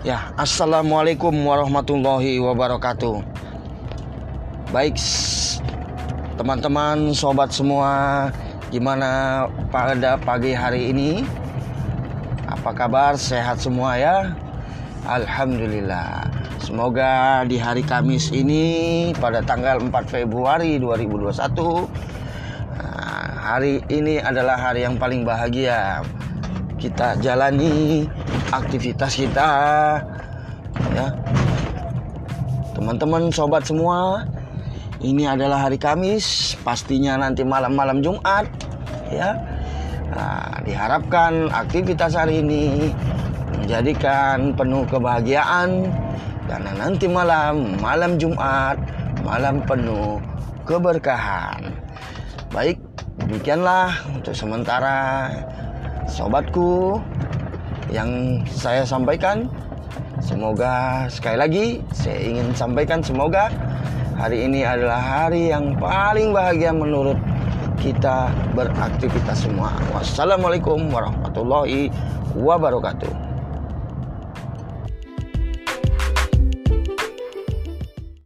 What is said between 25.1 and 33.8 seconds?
bahagia. Kita jalani aktivitas kita ya. Teman-teman, sobat